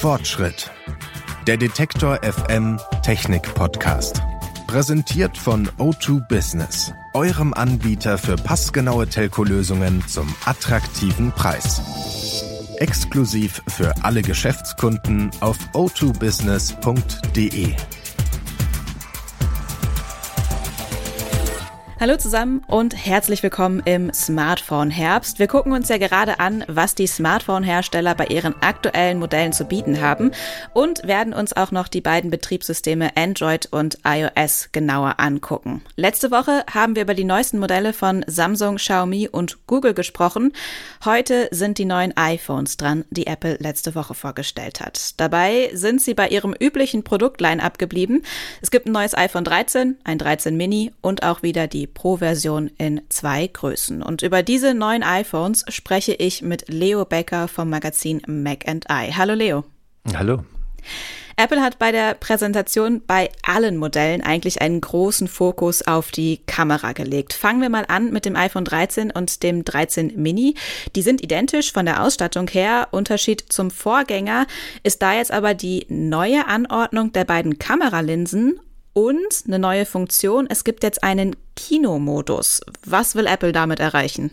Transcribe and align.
Fortschritt. 0.00 0.70
Der 1.46 1.56
Detektor 1.58 2.20
FM 2.22 2.80
Technik 3.02 3.54
Podcast. 3.54 4.22
Präsentiert 4.66 5.36
von 5.36 5.68
O2 5.76 6.26
Business, 6.26 6.94
eurem 7.12 7.52
Anbieter 7.52 8.16
für 8.16 8.36
passgenaue 8.36 9.06
Telco-Lösungen 9.06 10.02
zum 10.08 10.34
attraktiven 10.46 11.32
Preis. 11.32 11.82
Exklusiv 12.78 13.60
für 13.68 13.92
alle 14.02 14.22
Geschäftskunden 14.22 15.30
auf 15.40 15.58
o2business.de. 15.74 17.74
Hallo 22.00 22.16
zusammen 22.16 22.64
und 22.66 22.96
herzlich 22.96 23.42
willkommen 23.42 23.82
im 23.84 24.10
Smartphone 24.14 24.88
Herbst. 24.88 25.38
Wir 25.38 25.48
gucken 25.48 25.72
uns 25.72 25.90
ja 25.90 25.98
gerade 25.98 26.40
an, 26.40 26.64
was 26.66 26.94
die 26.94 27.06
Smartphone-Hersteller 27.06 28.14
bei 28.14 28.24
ihren 28.28 28.54
aktuellen 28.62 29.18
Modellen 29.18 29.52
zu 29.52 29.66
bieten 29.66 30.00
haben 30.00 30.30
und 30.72 31.06
werden 31.06 31.34
uns 31.34 31.54
auch 31.54 31.72
noch 31.72 31.88
die 31.88 32.00
beiden 32.00 32.30
Betriebssysteme 32.30 33.14
Android 33.18 33.68
und 33.70 33.98
iOS 34.02 34.70
genauer 34.72 35.16
angucken. 35.18 35.82
Letzte 35.94 36.30
Woche 36.30 36.64
haben 36.72 36.94
wir 36.96 37.02
über 37.02 37.12
die 37.12 37.24
neuesten 37.24 37.58
Modelle 37.58 37.92
von 37.92 38.24
Samsung, 38.26 38.76
Xiaomi 38.76 39.28
und 39.28 39.66
Google 39.66 39.92
gesprochen. 39.92 40.54
Heute 41.04 41.48
sind 41.50 41.76
die 41.76 41.84
neuen 41.84 42.16
iPhones 42.16 42.78
dran, 42.78 43.04
die 43.10 43.26
Apple 43.26 43.58
letzte 43.60 43.94
Woche 43.94 44.14
vorgestellt 44.14 44.80
hat. 44.80 45.20
Dabei 45.20 45.68
sind 45.74 46.00
sie 46.00 46.14
bei 46.14 46.28
ihrem 46.28 46.54
üblichen 46.58 47.04
Produktline 47.04 47.62
abgeblieben. 47.62 48.22
Es 48.62 48.70
gibt 48.70 48.86
ein 48.86 48.92
neues 48.92 49.14
iPhone 49.14 49.44
13, 49.44 49.98
ein 50.02 50.16
13 50.16 50.56
Mini 50.56 50.92
und 51.02 51.24
auch 51.24 51.42
wieder 51.42 51.66
die 51.66 51.89
Pro-Version 51.92 52.70
in 52.78 53.02
zwei 53.08 53.46
Größen. 53.46 54.02
Und 54.02 54.22
über 54.22 54.42
diese 54.42 54.74
neuen 54.74 55.02
iPhones 55.02 55.64
spreche 55.68 56.14
ich 56.14 56.42
mit 56.42 56.68
Leo 56.68 57.04
Becker 57.04 57.48
vom 57.48 57.68
Magazin 57.70 58.22
Mac 58.26 58.66
and 58.68 58.86
I. 58.90 59.12
Hallo 59.12 59.34
Leo. 59.34 59.64
Hallo. 60.14 60.44
Apple 61.42 61.62
hat 61.62 61.78
bei 61.78 61.90
der 61.90 62.12
Präsentation 62.12 63.00
bei 63.06 63.30
allen 63.42 63.78
Modellen 63.78 64.20
eigentlich 64.20 64.60
einen 64.60 64.82
großen 64.82 65.26
Fokus 65.26 65.80
auf 65.80 66.10
die 66.10 66.38
Kamera 66.44 66.92
gelegt. 66.92 67.32
Fangen 67.32 67.62
wir 67.62 67.70
mal 67.70 67.86
an 67.88 68.12
mit 68.12 68.26
dem 68.26 68.36
iPhone 68.36 68.66
13 68.66 69.10
und 69.10 69.42
dem 69.42 69.64
13 69.64 70.20
Mini. 70.20 70.54
Die 70.94 71.00
sind 71.00 71.22
identisch 71.22 71.72
von 71.72 71.86
der 71.86 72.02
Ausstattung 72.02 72.46
her. 72.48 72.88
Unterschied 72.90 73.42
zum 73.48 73.70
Vorgänger 73.70 74.46
ist 74.82 75.00
da 75.00 75.14
jetzt 75.14 75.32
aber 75.32 75.54
die 75.54 75.86
neue 75.88 76.46
Anordnung 76.46 77.12
der 77.12 77.24
beiden 77.24 77.58
Kameralinsen 77.58 78.60
und 79.00 79.44
eine 79.46 79.58
neue 79.58 79.86
Funktion. 79.86 80.46
Es 80.50 80.62
gibt 80.62 80.82
jetzt 80.82 81.02
einen 81.02 81.34
Kinomodus. 81.56 82.60
Was 82.84 83.14
will 83.14 83.26
Apple 83.26 83.52
damit 83.52 83.80
erreichen? 83.80 84.30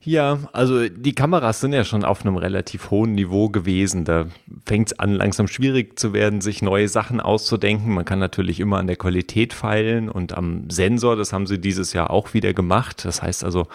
Ja, 0.00 0.38
also 0.52 0.88
die 0.88 1.14
Kameras 1.14 1.60
sind 1.60 1.72
ja 1.72 1.82
schon 1.82 2.04
auf 2.04 2.24
einem 2.24 2.36
relativ 2.36 2.92
hohen 2.92 3.16
Niveau 3.16 3.48
gewesen. 3.48 4.04
Da 4.04 4.26
fängt 4.64 4.92
es 4.92 4.98
an, 5.00 5.12
langsam 5.12 5.48
schwierig 5.48 5.98
zu 5.98 6.12
werden, 6.12 6.40
sich 6.40 6.62
neue 6.62 6.86
Sachen 6.86 7.20
auszudenken. 7.20 7.92
Man 7.92 8.04
kann 8.04 8.20
natürlich 8.20 8.60
immer 8.60 8.78
an 8.78 8.86
der 8.86 8.94
Qualität 8.94 9.52
feilen 9.52 10.08
und 10.08 10.32
am 10.32 10.70
Sensor, 10.70 11.16
das 11.16 11.32
haben 11.32 11.48
sie 11.48 11.58
dieses 11.58 11.92
Jahr 11.92 12.10
auch 12.10 12.32
wieder 12.32 12.54
gemacht. 12.54 13.04
Das 13.04 13.22
heißt 13.22 13.42
also, 13.42 13.66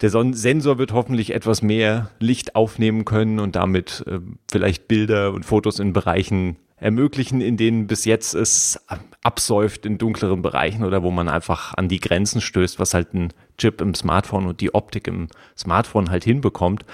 der 0.00 0.10
Sensor 0.10 0.78
wird 0.78 0.92
hoffentlich 0.92 1.32
etwas 1.32 1.62
mehr 1.62 2.10
Licht 2.18 2.56
aufnehmen 2.56 3.04
können 3.04 3.38
und 3.38 3.54
damit 3.54 4.02
äh, 4.08 4.18
vielleicht 4.50 4.88
Bilder 4.88 5.32
und 5.32 5.44
Fotos 5.44 5.78
in 5.78 5.92
Bereichen 5.92 6.56
ermöglichen, 6.80 7.40
in 7.40 7.56
denen 7.56 7.86
bis 7.86 8.04
jetzt 8.04 8.34
es 8.34 8.84
absäuft 9.22 9.86
in 9.86 9.98
dunkleren 9.98 10.42
Bereichen 10.42 10.84
oder 10.84 11.02
wo 11.02 11.10
man 11.10 11.28
einfach 11.28 11.74
an 11.74 11.88
die 11.88 12.00
Grenzen 12.00 12.40
stößt, 12.40 12.78
was 12.78 12.94
halt 12.94 13.14
ein 13.14 13.32
Chip 13.58 13.80
im 13.80 13.94
Smartphone 13.94 14.46
und 14.46 14.60
die 14.60 14.74
Optik 14.74 15.06
im 15.06 15.28
Smartphone 15.56 16.10
halt 16.10 16.24
hinbekommt. 16.24 16.84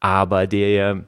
Aber 0.00 0.46
der 0.46 1.04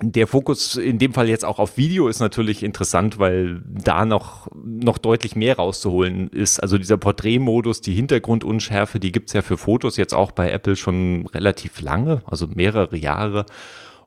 der 0.00 0.26
Fokus 0.26 0.76
in 0.76 0.98
dem 0.98 1.12
Fall 1.12 1.28
jetzt 1.28 1.44
auch 1.44 1.58
auf 1.60 1.76
Video 1.76 2.08
ist 2.08 2.18
natürlich 2.18 2.62
interessant, 2.64 3.18
weil 3.18 3.62
da 3.64 4.04
noch, 4.04 4.48
noch 4.54 4.98
deutlich 4.98 5.36
mehr 5.36 5.56
rauszuholen 5.56 6.28
ist. 6.28 6.58
Also 6.58 6.78
dieser 6.78 6.96
Porträtmodus, 6.96 7.80
die 7.80 7.94
Hintergrundunschärfe, 7.94 8.98
die 8.98 9.12
gibt's 9.12 9.34
ja 9.34 9.42
für 9.42 9.56
Fotos 9.56 9.96
jetzt 9.96 10.12
auch 10.12 10.32
bei 10.32 10.50
Apple 10.50 10.74
schon 10.74 11.26
relativ 11.28 11.80
lange, 11.80 12.22
also 12.26 12.48
mehrere 12.48 12.96
Jahre. 12.96 13.46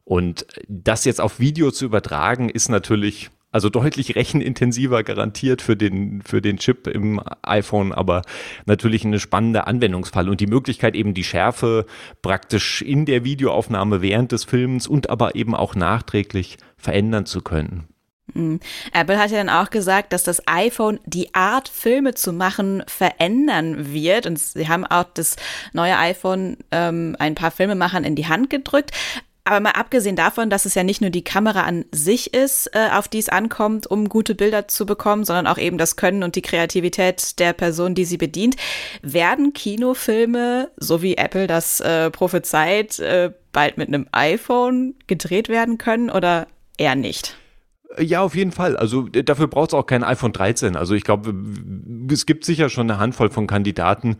Und 0.08 0.46
das 0.70 1.04
jetzt 1.04 1.20
auf 1.20 1.38
Video 1.42 1.70
zu 1.70 1.84
übertragen, 1.84 2.48
ist 2.48 2.70
natürlich 2.70 3.30
also 3.52 3.70
deutlich 3.70 4.16
rechenintensiver 4.16 5.04
garantiert 5.04 5.62
für 5.62 5.76
den, 5.76 6.22
für 6.22 6.42
den 6.42 6.60
Chip 6.60 6.88
im 6.88 7.22
iPhone, 7.42 7.92
aber 7.92 8.22
natürlich 8.66 9.04
eine 9.04 9.20
spannende 9.20 9.68
Anwendungsfall 9.68 10.30
und 10.30 10.40
die 10.40 10.48
Möglichkeit 10.48 10.96
eben 10.96 11.14
die 11.14 11.26
Schärfe 11.26 11.86
praktisch 12.22 12.82
in 12.82 13.06
der 13.06 13.26
Videoaufnahme 13.26 14.02
während 14.02 14.32
des 14.32 14.46
Films 14.46 14.88
und 14.88 15.10
aber 15.10 15.36
eben 15.36 15.54
auch 15.54 15.76
nachträglich 15.76 16.56
verändern 16.78 17.26
zu 17.26 17.42
können. 17.42 17.90
Hm. 18.34 18.62
Apple 18.94 19.20
hat 19.20 19.32
ja 19.32 19.38
dann 19.44 19.50
auch 19.50 19.70
gesagt, 19.70 20.14
dass 20.14 20.24
das 20.24 20.42
iPhone 20.48 21.02
die 21.06 21.34
Art, 21.34 21.68
Filme 21.68 22.14
zu 22.14 22.32
machen, 22.32 22.84
verändern 22.88 23.94
wird. 23.94 24.26
Und 24.26 24.40
sie 24.40 24.70
haben 24.70 24.86
auch 24.86 25.06
das 25.14 25.36
neue 25.74 25.98
iPhone 25.98 26.58
ähm, 26.72 27.16
ein 27.20 27.36
paar 27.36 27.52
Filmemachern 27.52 28.04
in 28.04 28.16
die 28.16 28.28
Hand 28.28 28.50
gedrückt. 28.50 28.92
Aber 29.48 29.62
mal 29.62 29.72
abgesehen 29.72 30.18
davon, 30.18 30.50
dass 30.50 30.66
es 30.66 30.76
ja 30.76 30.84
nicht 30.84 31.00
nur 31.00 31.10
die 31.10 31.24
Kamera 31.24 31.62
an 31.62 31.86
sich 31.94 32.34
ist, 32.34 32.70
äh, 32.74 32.90
auf 32.92 33.08
die 33.08 33.20
es 33.20 33.30
ankommt, 33.30 33.88
um 33.88 34.10
gute 34.10 34.36
Bilder 34.36 34.68
zu 34.68 34.86
bekommen, 34.86 35.24
sondern 35.24 35.48
auch 35.48 35.58
eben 35.58 35.78
das 35.78 35.96
Können 35.96 36.24
und 36.24 36.36
die 36.36 36.42
Kreativität 36.42 37.40
der 37.40 37.54
Person, 37.54 37.96
die 37.96 38.04
sie 38.04 38.18
bedient, 38.18 38.58
werden 39.02 39.54
Kinofilme, 39.54 40.70
so 40.76 41.02
wie 41.02 41.16
Apple 41.16 41.48
das 41.48 41.80
äh, 41.80 42.12
prophezeit, 42.12 43.00
äh, 43.00 43.32
bald 43.54 43.78
mit 43.78 43.88
einem 43.88 44.08
iPhone 44.12 44.96
gedreht 45.08 45.48
werden 45.48 45.78
können 45.78 46.10
oder 46.10 46.48
eher 46.78 46.96
nicht? 46.96 47.38
Ja, 47.98 48.22
auf 48.22 48.36
jeden 48.36 48.52
Fall. 48.52 48.76
Also 48.76 49.04
dafür 49.04 49.48
braucht 49.48 49.70
es 49.70 49.74
auch 49.74 49.86
kein 49.86 50.04
iPhone 50.04 50.34
13. 50.34 50.76
Also 50.76 50.94
ich 50.94 51.04
glaube, 51.04 51.34
es 52.12 52.26
gibt 52.26 52.44
sicher 52.44 52.70
schon 52.70 52.92
eine 52.92 53.00
Handvoll 53.00 53.30
von 53.30 53.48
Kandidaten, 53.48 54.18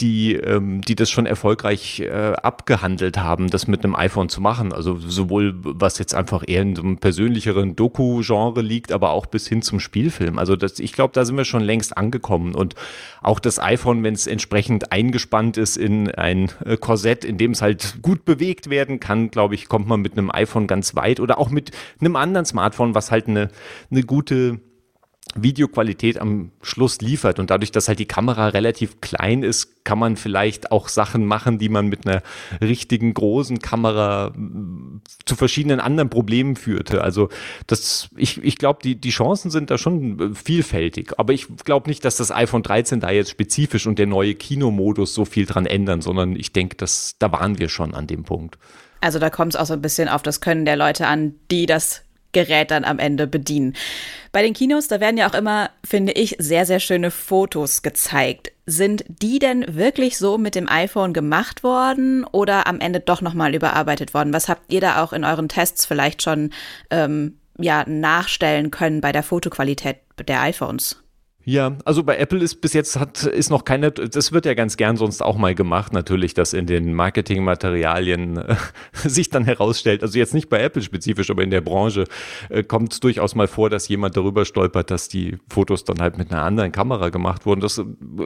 die, 0.00 0.34
ähm, 0.34 0.80
die 0.80 0.94
das 0.94 1.10
schon 1.10 1.26
erfolgreich 1.26 2.00
äh, 2.00 2.32
abgehandelt 2.34 3.18
haben, 3.18 3.48
das 3.48 3.66
mit 3.66 3.84
einem 3.84 3.94
iPhone 3.94 4.28
zu 4.28 4.40
machen. 4.40 4.72
Also 4.72 4.96
sowohl 4.98 5.54
was 5.56 5.98
jetzt 5.98 6.14
einfach 6.14 6.44
eher 6.46 6.62
in 6.62 6.76
so 6.76 6.82
einem 6.82 6.98
persönlicheren 6.98 7.76
Doku-Genre 7.76 8.60
liegt, 8.60 8.92
aber 8.92 9.10
auch 9.10 9.26
bis 9.26 9.46
hin 9.46 9.62
zum 9.62 9.80
Spielfilm. 9.80 10.38
Also 10.38 10.56
das, 10.56 10.78
ich 10.78 10.92
glaube, 10.92 11.12
da 11.12 11.24
sind 11.24 11.36
wir 11.36 11.44
schon 11.44 11.62
längst 11.62 11.96
angekommen. 11.96 12.54
Und 12.54 12.74
auch 13.22 13.38
das 13.38 13.58
iPhone, 13.58 14.02
wenn 14.02 14.14
es 14.14 14.26
entsprechend 14.26 14.92
eingespannt 14.92 15.56
ist 15.56 15.76
in 15.76 16.10
ein 16.10 16.50
äh, 16.64 16.76
Korsett, 16.76 17.24
in 17.24 17.38
dem 17.38 17.52
es 17.52 17.62
halt 17.62 18.02
gut 18.02 18.24
bewegt 18.24 18.70
werden 18.70 19.00
kann, 19.00 19.30
glaube 19.30 19.54
ich, 19.54 19.68
kommt 19.68 19.86
man 19.86 20.00
mit 20.00 20.18
einem 20.18 20.30
iPhone 20.30 20.66
ganz 20.66 20.96
weit 20.96 21.20
oder 21.20 21.38
auch 21.38 21.50
mit 21.50 21.70
einem 22.00 22.16
anderen 22.16 22.46
Smartphone, 22.46 22.94
was 22.94 23.10
halt 23.10 23.28
eine, 23.28 23.50
eine 23.90 24.02
gute 24.02 24.60
Videoqualität 25.34 26.20
am 26.20 26.50
Schluss 26.62 27.00
liefert. 27.00 27.38
Und 27.38 27.50
dadurch, 27.50 27.72
dass 27.72 27.88
halt 27.88 27.98
die 27.98 28.06
Kamera 28.06 28.48
relativ 28.48 29.00
klein 29.00 29.42
ist, 29.42 29.84
kann 29.84 29.98
man 29.98 30.16
vielleicht 30.16 30.70
auch 30.70 30.88
Sachen 30.88 31.26
machen, 31.26 31.58
die 31.58 31.68
man 31.68 31.88
mit 31.88 32.06
einer 32.06 32.22
richtigen 32.60 33.14
großen 33.14 33.58
Kamera 33.58 34.30
mm, 34.30 35.02
zu 35.24 35.34
verschiedenen 35.34 35.80
anderen 35.80 36.08
Problemen 36.08 36.56
führte. 36.56 37.02
Also 37.02 37.28
das, 37.66 38.08
ich, 38.16 38.42
ich 38.42 38.58
glaube, 38.58 38.78
die, 38.82 38.94
die 38.94 39.10
Chancen 39.10 39.50
sind 39.50 39.70
da 39.70 39.78
schon 39.78 40.20
äh, 40.20 40.34
vielfältig. 40.34 41.18
Aber 41.18 41.32
ich 41.32 41.48
glaube 41.64 41.88
nicht, 41.88 42.04
dass 42.04 42.16
das 42.16 42.30
iPhone 42.30 42.62
13 42.62 43.00
da 43.00 43.10
jetzt 43.10 43.30
spezifisch 43.30 43.86
und 43.86 43.98
der 43.98 44.06
neue 44.06 44.34
Kinomodus 44.34 45.14
so 45.14 45.24
viel 45.24 45.46
dran 45.46 45.66
ändern, 45.66 46.00
sondern 46.00 46.36
ich 46.36 46.52
denke, 46.52 46.76
dass 46.76 47.16
da 47.18 47.32
waren 47.32 47.58
wir 47.58 47.68
schon 47.68 47.94
an 47.94 48.06
dem 48.06 48.24
Punkt. 48.24 48.56
Also 49.00 49.18
da 49.18 49.28
kommt 49.28 49.54
es 49.54 49.60
auch 49.60 49.66
so 49.66 49.74
ein 49.74 49.82
bisschen 49.82 50.08
auf 50.08 50.22
das 50.22 50.40
Können 50.40 50.64
der 50.64 50.76
Leute 50.76 51.06
an, 51.06 51.34
die 51.50 51.66
das 51.66 52.04
Gerät 52.34 52.70
dann 52.70 52.84
am 52.84 52.98
Ende 52.98 53.26
bedienen. 53.26 53.74
Bei 54.32 54.42
den 54.42 54.52
Kinos, 54.52 54.88
da 54.88 55.00
werden 55.00 55.16
ja 55.16 55.30
auch 55.30 55.34
immer, 55.34 55.70
finde 55.82 56.12
ich, 56.12 56.36
sehr, 56.38 56.66
sehr 56.66 56.80
schöne 56.80 57.10
Fotos 57.10 57.80
gezeigt. 57.80 58.52
Sind 58.66 59.04
die 59.08 59.38
denn 59.38 59.64
wirklich 59.74 60.18
so 60.18 60.36
mit 60.36 60.54
dem 60.54 60.68
iPhone 60.68 61.14
gemacht 61.14 61.62
worden 61.62 62.24
oder 62.24 62.66
am 62.66 62.80
Ende 62.80 63.00
doch 63.00 63.22
nochmal 63.22 63.54
überarbeitet 63.54 64.12
worden? 64.12 64.34
Was 64.34 64.48
habt 64.48 64.72
ihr 64.72 64.80
da 64.80 65.02
auch 65.02 65.12
in 65.12 65.24
euren 65.24 65.48
Tests 65.48 65.86
vielleicht 65.86 66.22
schon 66.22 66.50
ähm, 66.90 67.38
ja, 67.58 67.84
nachstellen 67.86 68.70
können 68.70 69.00
bei 69.00 69.12
der 69.12 69.22
Fotoqualität 69.22 69.98
der 70.26 70.42
iPhones? 70.42 71.03
Ja, 71.46 71.76
also 71.84 72.02
bei 72.02 72.16
Apple 72.16 72.38
ist 72.38 72.62
bis 72.62 72.72
jetzt 72.72 72.98
hat 72.98 73.24
ist 73.24 73.50
noch 73.50 73.64
keine, 73.64 73.90
das 73.92 74.32
wird 74.32 74.46
ja 74.46 74.54
ganz 74.54 74.78
gern 74.78 74.96
sonst 74.96 75.22
auch 75.22 75.36
mal 75.36 75.54
gemacht, 75.54 75.92
natürlich, 75.92 76.32
dass 76.32 76.54
in 76.54 76.66
den 76.66 76.94
Marketingmaterialien 76.94 78.38
äh, 78.38 78.56
sich 78.94 79.28
dann 79.28 79.44
herausstellt, 79.44 80.02
also 80.02 80.18
jetzt 80.18 80.32
nicht 80.32 80.48
bei 80.48 80.60
Apple 80.60 80.80
spezifisch, 80.80 81.30
aber 81.30 81.42
in 81.42 81.50
der 81.50 81.60
Branche 81.60 82.04
äh, 82.48 82.62
kommt 82.62 82.94
es 82.94 83.00
durchaus 83.00 83.34
mal 83.34 83.46
vor, 83.46 83.68
dass 83.68 83.88
jemand 83.88 84.16
darüber 84.16 84.46
stolpert, 84.46 84.90
dass 84.90 85.08
die 85.08 85.36
Fotos 85.50 85.84
dann 85.84 86.00
halt 86.00 86.16
mit 86.16 86.32
einer 86.32 86.42
anderen 86.42 86.72
Kamera 86.72 87.10
gemacht 87.10 87.44
wurden. 87.44 87.60
Das 87.60 87.78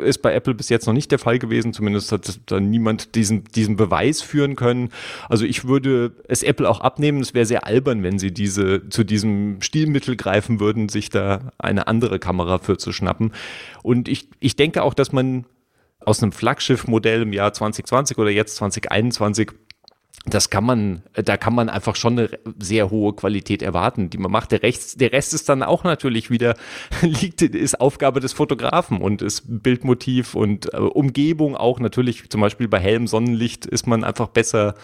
ist 0.02 0.22
bei 0.22 0.32
Apple 0.32 0.54
bis 0.54 0.68
jetzt 0.68 0.86
noch 0.86 0.94
nicht 0.94 1.10
der 1.10 1.18
Fall 1.18 1.40
gewesen, 1.40 1.72
zumindest 1.72 2.12
hat 2.12 2.38
dann 2.46 2.70
niemand 2.70 3.16
diesen, 3.16 3.42
diesen 3.44 3.74
Beweis 3.74 4.22
führen 4.22 4.54
können. 4.54 4.90
Also 5.28 5.44
ich 5.44 5.66
würde 5.66 6.12
es 6.28 6.44
Apple 6.44 6.70
auch 6.70 6.80
abnehmen, 6.82 7.20
es 7.20 7.34
wäre 7.34 7.46
sehr 7.46 7.66
albern, 7.66 8.04
wenn 8.04 8.20
sie 8.20 8.30
diese 8.30 8.88
zu 8.90 9.02
diesem 9.02 9.60
Stilmittel 9.60 10.14
greifen 10.14 10.60
würden, 10.60 10.88
sich 10.88 11.10
da 11.10 11.50
eine 11.58 11.88
andere 11.88 12.20
Kamera 12.20 12.58
für 12.58 12.76
zu 12.76 12.92
schneiden 12.92 13.07
schnappen. 13.08 13.32
Und 13.82 14.08
ich, 14.08 14.28
ich 14.40 14.56
denke 14.56 14.82
auch, 14.82 14.94
dass 14.94 15.12
man 15.12 15.46
aus 16.04 16.22
einem 16.22 16.32
Flaggschiff-Modell 16.32 17.22
im 17.22 17.32
Jahr 17.32 17.52
2020 17.52 18.18
oder 18.18 18.30
jetzt 18.30 18.56
2021 18.56 19.52
das 20.26 20.50
kann 20.50 20.64
man, 20.64 21.02
da 21.14 21.36
kann 21.36 21.54
man 21.54 21.68
einfach 21.68 21.96
schon 21.96 22.18
eine 22.18 22.30
sehr 22.58 22.90
hohe 22.90 23.14
Qualität 23.14 23.62
erwarten, 23.62 24.10
die 24.10 24.18
man 24.18 24.30
macht. 24.30 24.52
Der, 24.52 24.62
Rest, 24.62 25.00
der 25.00 25.12
Rest 25.12 25.32
ist 25.32 25.48
dann 25.48 25.62
auch 25.62 25.84
natürlich 25.84 26.30
wieder, 26.30 26.56
liegt, 27.02 27.42
ist 27.42 27.80
Aufgabe 27.80 28.20
des 28.20 28.32
Fotografen 28.32 29.00
und 29.00 29.22
ist 29.22 29.44
Bildmotiv 29.46 30.34
und 30.34 30.72
äh, 30.74 30.78
Umgebung 30.78 31.56
auch 31.56 31.80
natürlich, 31.80 32.28
zum 32.30 32.40
Beispiel 32.40 32.68
bei 32.68 32.78
hellem 32.78 33.06
Sonnenlicht 33.06 33.64
ist 33.66 33.86
man 33.86 34.04
einfach 34.04 34.28
besser, 34.28 34.74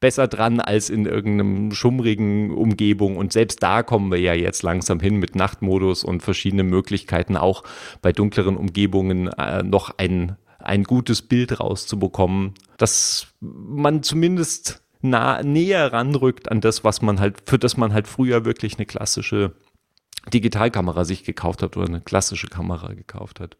besser 0.00 0.28
dran 0.28 0.60
als 0.60 0.88
in 0.88 1.06
irgendeinem 1.06 1.72
schummrigen 1.72 2.52
Umgebung. 2.52 3.16
Und 3.16 3.32
selbst 3.32 3.62
da 3.62 3.82
kommen 3.82 4.10
wir 4.10 4.20
ja 4.20 4.34
jetzt 4.34 4.62
langsam 4.62 5.00
hin 5.00 5.16
mit 5.16 5.34
Nachtmodus 5.34 6.04
und 6.04 6.22
verschiedenen 6.22 6.68
Möglichkeiten, 6.68 7.36
auch 7.36 7.64
bei 8.02 8.12
dunkleren 8.12 8.56
Umgebungen 8.56 9.28
äh, 9.28 9.62
noch 9.62 9.98
ein 9.98 10.36
ein 10.66 10.84
gutes 10.84 11.22
Bild 11.22 11.60
rauszubekommen, 11.60 12.54
dass 12.76 13.28
man 13.40 14.02
zumindest 14.02 14.82
nah, 15.00 15.42
näher 15.42 15.92
ranrückt 15.92 16.50
an 16.50 16.60
das, 16.60 16.84
was 16.84 17.02
man 17.02 17.20
halt, 17.20 17.36
für 17.46 17.58
das 17.58 17.76
man 17.76 17.92
halt 17.92 18.08
früher 18.08 18.44
wirklich 18.44 18.76
eine 18.76 18.86
klassische 18.86 19.52
Digitalkamera 20.32 21.04
sich 21.04 21.24
gekauft 21.24 21.62
hat 21.62 21.76
oder 21.76 21.86
eine 21.86 22.00
klassische 22.00 22.48
Kamera 22.48 22.94
gekauft 22.94 23.40
hat. 23.40 23.56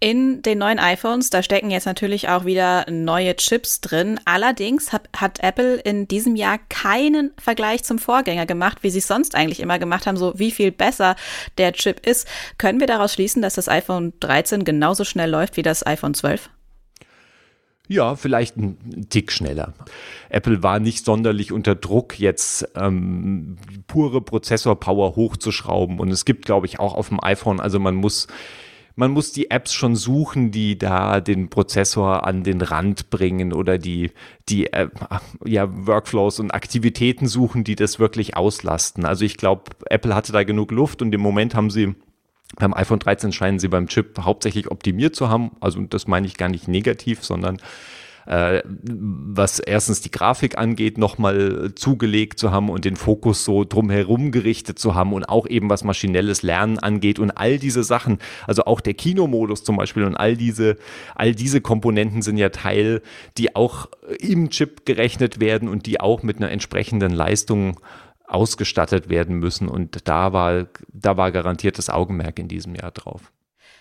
In 0.00 0.42
den 0.42 0.58
neuen 0.58 0.78
iPhones, 0.78 1.30
da 1.30 1.42
stecken 1.42 1.72
jetzt 1.72 1.86
natürlich 1.86 2.28
auch 2.28 2.44
wieder 2.44 2.88
neue 2.88 3.34
Chips 3.34 3.80
drin. 3.80 4.20
Allerdings 4.24 4.92
hat, 4.92 5.08
hat, 5.16 5.40
Apple 5.42 5.74
in 5.74 6.06
diesem 6.06 6.36
Jahr 6.36 6.58
keinen 6.68 7.32
Vergleich 7.36 7.82
zum 7.82 7.98
Vorgänger 7.98 8.46
gemacht, 8.46 8.78
wie 8.82 8.90
sie 8.90 9.00
es 9.00 9.08
sonst 9.08 9.34
eigentlich 9.34 9.58
immer 9.58 9.80
gemacht 9.80 10.06
haben, 10.06 10.16
so 10.16 10.38
wie 10.38 10.52
viel 10.52 10.70
besser 10.70 11.16
der 11.58 11.72
Chip 11.72 12.06
ist. 12.06 12.28
Können 12.58 12.78
wir 12.78 12.86
daraus 12.86 13.14
schließen, 13.14 13.42
dass 13.42 13.54
das 13.54 13.68
iPhone 13.68 14.12
13 14.20 14.64
genauso 14.64 15.02
schnell 15.02 15.30
läuft 15.30 15.56
wie 15.56 15.62
das 15.62 15.84
iPhone 15.84 16.14
12? 16.14 16.48
Ja, 17.88 18.14
vielleicht 18.14 18.56
ein 18.56 19.08
Tick 19.08 19.32
schneller. 19.32 19.72
Apple 20.28 20.62
war 20.62 20.78
nicht 20.78 21.06
sonderlich 21.06 21.50
unter 21.50 21.74
Druck, 21.74 22.20
jetzt 22.20 22.68
ähm, 22.76 23.56
pure 23.88 24.20
Prozessor-Power 24.20 25.16
hochzuschrauben. 25.16 25.98
Und 25.98 26.10
es 26.10 26.24
gibt, 26.24 26.44
glaube 26.44 26.66
ich, 26.66 26.78
auch 26.78 26.94
auf 26.94 27.08
dem 27.08 27.18
iPhone, 27.20 27.58
also 27.58 27.80
man 27.80 27.96
muss 27.96 28.28
man 28.98 29.12
muss 29.12 29.30
die 29.30 29.52
Apps 29.52 29.72
schon 29.74 29.94
suchen, 29.94 30.50
die 30.50 30.76
da 30.76 31.20
den 31.20 31.50
Prozessor 31.50 32.26
an 32.26 32.42
den 32.42 32.60
Rand 32.60 33.10
bringen 33.10 33.52
oder 33.52 33.78
die, 33.78 34.10
die 34.48 34.72
äh, 34.72 34.88
ja, 35.44 35.68
Workflows 35.86 36.40
und 36.40 36.50
Aktivitäten 36.50 37.28
suchen, 37.28 37.62
die 37.62 37.76
das 37.76 38.00
wirklich 38.00 38.36
auslasten. 38.36 39.04
Also 39.04 39.24
ich 39.24 39.36
glaube, 39.36 39.70
Apple 39.88 40.16
hatte 40.16 40.32
da 40.32 40.42
genug 40.42 40.72
Luft 40.72 41.00
und 41.00 41.14
im 41.14 41.20
Moment 41.20 41.54
haben 41.54 41.70
sie 41.70 41.94
beim 42.56 42.74
iPhone 42.74 42.98
13 42.98 43.30
scheinen 43.30 43.60
sie 43.60 43.68
beim 43.68 43.86
Chip 43.86 44.18
hauptsächlich 44.20 44.68
optimiert 44.68 45.14
zu 45.14 45.28
haben. 45.28 45.52
Also 45.60 45.80
das 45.82 46.08
meine 46.08 46.26
ich 46.26 46.36
gar 46.36 46.48
nicht 46.48 46.66
negativ, 46.66 47.22
sondern 47.22 47.58
äh, 48.28 48.62
was 48.64 49.58
erstens 49.58 50.02
die 50.02 50.10
Grafik 50.10 50.58
angeht, 50.58 50.98
nochmal 50.98 51.72
zugelegt 51.74 52.38
zu 52.38 52.50
haben 52.50 52.68
und 52.68 52.84
den 52.84 52.96
Fokus 52.96 53.42
so 53.42 53.64
drumherum 53.64 54.32
gerichtet 54.32 54.78
zu 54.78 54.94
haben 54.94 55.14
und 55.14 55.24
auch 55.24 55.46
eben 55.46 55.70
was 55.70 55.82
maschinelles 55.82 56.42
Lernen 56.42 56.78
angeht 56.78 57.18
und 57.18 57.30
all 57.30 57.58
diese 57.58 57.82
Sachen, 57.82 58.18
also 58.46 58.64
auch 58.64 58.82
der 58.82 58.92
Kinomodus 58.92 59.64
zum 59.64 59.78
Beispiel 59.78 60.04
und 60.04 60.14
all 60.14 60.36
diese, 60.36 60.76
all 61.14 61.34
diese 61.34 61.62
Komponenten 61.62 62.20
sind 62.20 62.36
ja 62.36 62.50
Teil, 62.50 63.00
die 63.38 63.56
auch 63.56 63.88
im 64.20 64.50
Chip 64.50 64.84
gerechnet 64.84 65.40
werden 65.40 65.66
und 65.66 65.86
die 65.86 65.98
auch 65.98 66.22
mit 66.22 66.36
einer 66.36 66.50
entsprechenden 66.50 67.12
Leistung 67.12 67.80
ausgestattet 68.26 69.08
werden 69.08 69.38
müssen. 69.38 69.68
Und 69.68 70.06
da 70.06 70.34
war, 70.34 70.66
da 70.92 71.16
war 71.16 71.32
garantiert 71.32 71.78
das 71.78 71.88
Augenmerk 71.88 72.38
in 72.38 72.48
diesem 72.48 72.74
Jahr 72.74 72.90
drauf. 72.90 73.32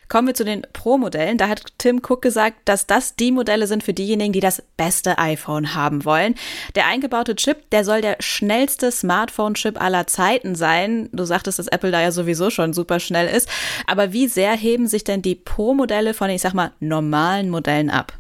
Kommen 0.09 0.27
wir 0.27 0.33
zu 0.35 0.45
den 0.45 0.61
Pro-Modellen. 0.73 1.37
Da 1.37 1.49
hat 1.49 1.63
Tim 1.77 1.97
Cook 1.97 2.21
gesagt, 2.21 2.57
dass 2.65 2.87
das 2.87 3.15
die 3.15 3.31
Modelle 3.31 3.67
sind 3.67 3.83
für 3.83 3.93
diejenigen, 3.93 4.31
die 4.31 4.39
das 4.39 4.63
beste 4.77 5.17
iPhone 5.17 5.75
haben 5.75 6.05
wollen. 6.05 6.35
Der 6.75 6.87
eingebaute 6.87 7.35
Chip, 7.35 7.69
der 7.71 7.83
soll 7.83 8.01
der 8.01 8.17
schnellste 8.19 8.91
Smartphone-Chip 8.91 9.81
aller 9.81 10.07
Zeiten 10.07 10.55
sein. 10.55 11.09
Du 11.11 11.25
sagtest, 11.25 11.59
dass 11.59 11.67
Apple 11.67 11.91
da 11.91 12.01
ja 12.01 12.11
sowieso 12.11 12.49
schon 12.49 12.73
super 12.73 12.99
schnell 12.99 13.27
ist. 13.27 13.49
Aber 13.85 14.13
wie 14.13 14.27
sehr 14.27 14.53
heben 14.53 14.87
sich 14.87 15.03
denn 15.03 15.21
die 15.21 15.35
Pro-Modelle 15.35 16.13
von, 16.13 16.29
ich 16.29 16.41
sag 16.41 16.53
mal, 16.53 16.71
normalen 16.79 17.49
Modellen 17.49 17.89
ab? 17.89 18.13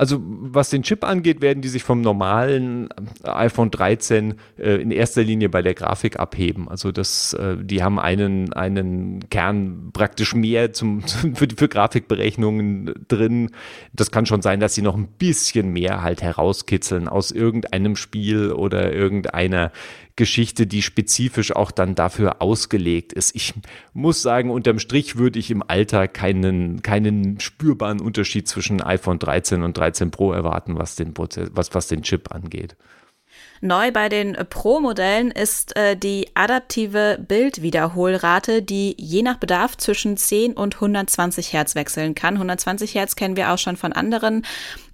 Also 0.00 0.18
was 0.24 0.70
den 0.70 0.82
Chip 0.82 1.04
angeht, 1.04 1.42
werden 1.42 1.60
die 1.60 1.68
sich 1.68 1.82
vom 1.82 2.00
normalen 2.00 2.88
äh, 3.22 3.28
iPhone 3.28 3.70
13 3.70 4.32
äh, 4.56 4.76
in 4.76 4.92
erster 4.92 5.22
Linie 5.22 5.50
bei 5.50 5.60
der 5.60 5.74
Grafik 5.74 6.18
abheben. 6.18 6.70
Also 6.70 6.90
das, 6.90 7.34
äh, 7.34 7.58
die 7.60 7.82
haben 7.82 8.00
einen, 8.00 8.54
einen 8.54 9.28
Kern 9.28 9.90
praktisch 9.92 10.34
mehr 10.34 10.72
zum, 10.72 11.02
für, 11.34 11.48
für 11.54 11.68
Grafikberechnungen 11.68 12.94
drin. 13.08 13.50
Das 13.92 14.10
kann 14.10 14.24
schon 14.24 14.40
sein, 14.40 14.58
dass 14.58 14.74
sie 14.74 14.80
noch 14.80 14.96
ein 14.96 15.06
bisschen 15.18 15.70
mehr 15.70 16.00
halt 16.00 16.22
herauskitzeln 16.22 17.06
aus 17.06 17.30
irgendeinem 17.30 17.94
Spiel 17.94 18.52
oder 18.52 18.94
irgendeiner 18.94 19.70
Geschichte, 20.20 20.66
die 20.66 20.82
spezifisch 20.82 21.56
auch 21.56 21.70
dann 21.70 21.94
dafür 21.94 22.42
ausgelegt 22.42 23.14
ist. 23.14 23.34
Ich 23.34 23.54
muss 23.94 24.20
sagen, 24.20 24.50
unterm 24.50 24.78
Strich 24.78 25.16
würde 25.16 25.38
ich 25.38 25.50
im 25.50 25.62
Alter 25.66 26.08
keinen, 26.08 26.82
keinen 26.82 27.40
spürbaren 27.40 28.02
Unterschied 28.02 28.46
zwischen 28.46 28.82
iPhone 28.82 29.18
13 29.18 29.62
und 29.62 29.78
13 29.78 30.10
Pro 30.10 30.32
erwarten, 30.32 30.76
was 30.76 30.94
den, 30.94 31.14
Prozess, 31.14 31.48
was, 31.54 31.74
was 31.74 31.88
den 31.88 32.02
Chip 32.02 32.34
angeht. 32.34 32.76
Neu 33.62 33.92
bei 33.92 34.10
den 34.10 34.36
Pro-Modellen 34.50 35.30
ist 35.30 35.74
äh, 35.74 35.96
die 35.96 36.28
adaptive 36.34 37.18
Bildwiederholrate, 37.26 38.60
die 38.60 38.94
je 38.98 39.22
nach 39.22 39.38
Bedarf 39.38 39.78
zwischen 39.78 40.18
10 40.18 40.52
und 40.52 40.74
120 40.74 41.54
Hertz 41.54 41.74
wechseln 41.74 42.14
kann. 42.14 42.34
120 42.34 42.94
Hertz 42.94 43.16
kennen 43.16 43.36
wir 43.36 43.52
auch 43.52 43.58
schon 43.58 43.78
von 43.78 43.94
anderen 43.94 44.44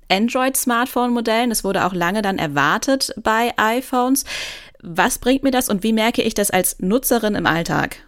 Android-Smartphone-Modellen. 0.09 1.51
Es 1.51 1.65
wurde 1.65 1.85
auch 1.85 1.93
lange 1.93 2.23
dann 2.23 2.39
erwartet 2.39 3.13
bei 3.23 3.53
iPhones. 3.57 4.25
Was 4.89 5.19
bringt 5.19 5.43
mir 5.43 5.51
das 5.51 5.69
und 5.69 5.83
wie 5.83 5.93
merke 5.93 6.23
ich 6.23 6.35
das 6.35 6.53
als 6.53 6.79
Nutzerin 6.79 7.35
im 7.35 7.45
Alltag? 7.45 8.07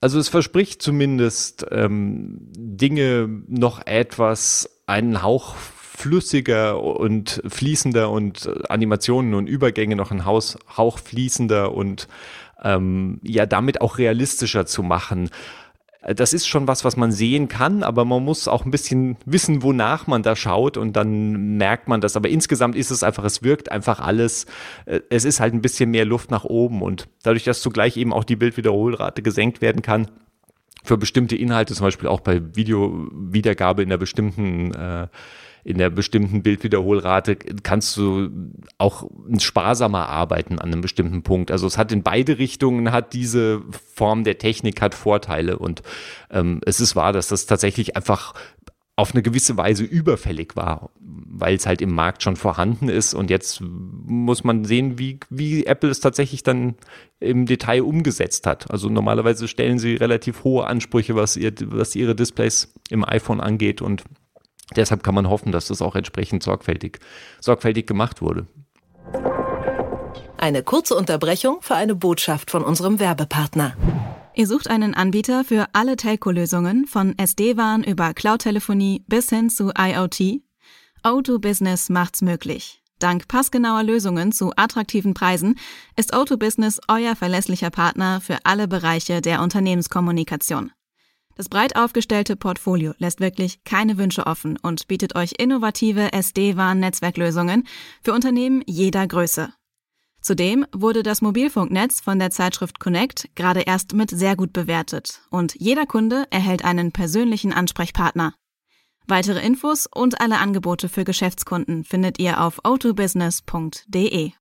Also 0.00 0.20
es 0.20 0.28
verspricht 0.28 0.80
zumindest 0.80 1.66
ähm, 1.72 2.38
Dinge 2.56 3.28
noch 3.48 3.84
etwas, 3.84 4.70
einen 4.86 5.24
Hauch 5.24 5.56
flüssiger 5.56 6.80
und 6.80 7.42
fließender 7.48 8.10
und 8.10 8.48
Animationen 8.70 9.34
und 9.34 9.48
Übergänge 9.48 9.96
noch 9.96 10.12
ein 10.12 10.24
Haus, 10.24 10.56
Hauch 10.76 11.00
fließender 11.00 11.74
und 11.74 12.06
ähm, 12.62 13.18
ja 13.24 13.46
damit 13.46 13.80
auch 13.80 13.98
realistischer 13.98 14.66
zu 14.66 14.84
machen. 14.84 15.30
Äh, 16.08 16.14
das 16.14 16.32
ist 16.32 16.48
schon 16.48 16.66
was, 16.66 16.84
was 16.84 16.96
man 16.96 17.12
sehen 17.12 17.48
kann, 17.48 17.82
aber 17.82 18.04
man 18.04 18.24
muss 18.24 18.48
auch 18.48 18.64
ein 18.64 18.70
bisschen 18.70 19.16
wissen, 19.26 19.62
wonach 19.62 20.06
man 20.06 20.22
da 20.22 20.34
schaut 20.34 20.76
und 20.76 20.94
dann 20.94 21.56
merkt 21.56 21.88
man 21.88 22.00
das. 22.00 22.16
Aber 22.16 22.28
insgesamt 22.28 22.74
ist 22.74 22.90
es 22.90 23.02
einfach, 23.02 23.24
es 23.24 23.42
wirkt 23.42 23.70
einfach 23.70 24.00
alles. 24.00 24.46
Äh, 24.86 25.00
es 25.10 25.24
ist 25.24 25.40
halt 25.40 25.54
ein 25.54 25.62
bisschen 25.62 25.90
mehr 25.90 26.04
Luft 26.04 26.30
nach 26.30 26.44
oben 26.44 26.82
und 26.82 27.08
dadurch, 27.22 27.44
dass 27.44 27.60
zugleich 27.60 27.96
eben 27.96 28.12
auch 28.12 28.24
die 28.24 28.36
Bildwiederholrate 28.36 29.22
gesenkt 29.22 29.60
werden 29.60 29.82
kann, 29.82 30.10
für 30.84 30.96
bestimmte 30.96 31.36
Inhalte, 31.36 31.74
zum 31.74 31.84
Beispiel 31.84 32.08
auch 32.08 32.20
bei 32.20 32.40
Videowiedergabe 32.54 33.82
in 33.82 33.88
einer 33.88 33.98
bestimmten 33.98 34.72
äh, 34.72 35.08
in 35.64 35.78
der 35.78 35.90
bestimmten 35.90 36.42
Bildwiederholrate 36.42 37.36
kannst 37.36 37.96
du 37.96 38.30
auch 38.78 39.08
sparsamer 39.38 40.08
arbeiten 40.08 40.58
an 40.58 40.72
einem 40.72 40.80
bestimmten 40.80 41.22
Punkt. 41.22 41.50
Also 41.50 41.66
es 41.66 41.78
hat 41.78 41.92
in 41.92 42.02
beide 42.02 42.38
Richtungen, 42.38 42.92
hat 42.92 43.12
diese 43.12 43.62
Form 43.94 44.24
der 44.24 44.38
Technik 44.38 44.80
hat 44.80 44.94
Vorteile 44.94 45.58
und 45.58 45.82
ähm, 46.30 46.60
es 46.64 46.80
ist 46.80 46.96
wahr, 46.96 47.12
dass 47.12 47.28
das 47.28 47.46
tatsächlich 47.46 47.96
einfach 47.96 48.34
auf 48.98 49.14
eine 49.14 49.22
gewisse 49.22 49.56
Weise 49.56 49.84
überfällig 49.84 50.56
war, 50.56 50.90
weil 50.98 51.54
es 51.54 51.66
halt 51.66 51.80
im 51.80 51.94
Markt 51.94 52.24
schon 52.24 52.34
vorhanden 52.34 52.88
ist 52.88 53.14
und 53.14 53.30
jetzt 53.30 53.60
muss 53.60 54.42
man 54.42 54.64
sehen, 54.64 54.98
wie, 54.98 55.20
wie 55.30 55.66
Apple 55.66 55.88
es 55.88 56.00
tatsächlich 56.00 56.42
dann 56.42 56.74
im 57.20 57.46
Detail 57.46 57.82
umgesetzt 57.82 58.44
hat. 58.44 58.68
Also 58.72 58.88
normalerweise 58.88 59.46
stellen 59.46 59.78
sie 59.78 59.94
relativ 59.94 60.42
hohe 60.42 60.66
Ansprüche, 60.66 61.14
was, 61.14 61.36
ihr, 61.36 61.52
was 61.66 61.94
ihre 61.94 62.16
Displays 62.16 62.74
im 62.90 63.04
iPhone 63.04 63.40
angeht 63.40 63.82
und 63.82 64.02
Deshalb 64.76 65.02
kann 65.02 65.14
man 65.14 65.28
hoffen, 65.28 65.52
dass 65.52 65.68
das 65.68 65.82
auch 65.82 65.96
entsprechend 65.96 66.42
sorgfältig, 66.42 66.98
sorgfältig 67.40 67.86
gemacht 67.86 68.20
wurde. 68.20 68.46
Eine 70.36 70.62
kurze 70.62 70.94
Unterbrechung 70.94 71.58
für 71.62 71.74
eine 71.74 71.94
Botschaft 71.94 72.50
von 72.50 72.62
unserem 72.62 73.00
Werbepartner. 73.00 73.76
Ihr 74.34 74.46
sucht 74.46 74.70
einen 74.70 74.94
Anbieter 74.94 75.42
für 75.42 75.66
alle 75.72 75.96
Telco-Lösungen 75.96 76.86
von 76.86 77.18
SD-WAN 77.18 77.82
über 77.82 78.14
Cloud-Telefonie 78.14 79.02
bis 79.08 79.30
hin 79.30 79.50
zu 79.50 79.72
IoT? 79.76 80.42
O2 81.04 81.38
Business 81.40 81.88
macht's 81.88 82.22
möglich. 82.22 82.80
Dank 83.00 83.26
passgenauer 83.26 83.82
Lösungen 83.82 84.30
zu 84.30 84.52
attraktiven 84.56 85.14
Preisen 85.14 85.58
ist 85.96 86.14
O2 86.14 86.36
Business 86.36 86.80
euer 86.88 87.16
verlässlicher 87.16 87.70
Partner 87.70 88.20
für 88.20 88.38
alle 88.44 88.68
Bereiche 88.68 89.20
der 89.20 89.42
Unternehmenskommunikation. 89.42 90.70
Das 91.38 91.48
breit 91.48 91.76
aufgestellte 91.76 92.34
Portfolio 92.34 92.94
lässt 92.98 93.20
wirklich 93.20 93.62
keine 93.62 93.96
Wünsche 93.96 94.26
offen 94.26 94.58
und 94.60 94.88
bietet 94.88 95.14
euch 95.14 95.34
innovative 95.38 96.12
SD-WAN-Netzwerklösungen 96.12 97.62
für 98.02 98.12
Unternehmen 98.12 98.64
jeder 98.66 99.06
Größe. 99.06 99.52
Zudem 100.20 100.66
wurde 100.72 101.04
das 101.04 101.22
Mobilfunknetz 101.22 102.00
von 102.00 102.18
der 102.18 102.30
Zeitschrift 102.30 102.80
Connect 102.80 103.30
gerade 103.36 103.60
erst 103.60 103.92
mit 103.92 104.10
sehr 104.10 104.34
gut 104.34 104.52
bewertet 104.52 105.20
und 105.30 105.54
jeder 105.54 105.86
Kunde 105.86 106.26
erhält 106.30 106.64
einen 106.64 106.90
persönlichen 106.90 107.52
Ansprechpartner. 107.52 108.34
Weitere 109.06 109.38
Infos 109.40 109.86
und 109.86 110.20
alle 110.20 110.38
Angebote 110.38 110.88
für 110.88 111.04
Geschäftskunden 111.04 111.84
findet 111.84 112.18
ihr 112.18 112.42
auf 112.42 112.64
autobusiness.de. 112.64 114.32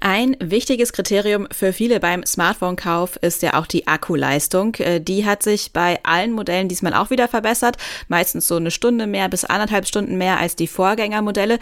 Ein 0.00 0.36
wichtiges 0.40 0.92
Kriterium 0.92 1.46
für 1.50 1.72
viele 1.72 2.00
beim 2.00 2.24
Smartphone-Kauf 2.24 3.16
ist 3.16 3.42
ja 3.42 3.54
auch 3.54 3.66
die 3.66 3.86
Akkuleistung. 3.86 4.74
Äh, 4.76 5.00
die 5.00 5.26
hat 5.26 5.42
sich 5.42 5.72
bei 5.72 5.98
allen 6.02 6.32
Modellen 6.32 6.68
diesmal 6.68 6.94
auch 6.94 7.10
wieder 7.10 7.28
verbessert. 7.28 7.76
Meistens 8.08 8.46
so 8.46 8.56
eine 8.56 8.70
Stunde 8.70 9.06
mehr 9.06 9.28
bis 9.28 9.44
anderthalb 9.44 9.86
Stunden 9.86 10.16
mehr 10.16 10.38
als 10.38 10.56
die 10.56 10.66
Vorgängermodelle. 10.66 11.58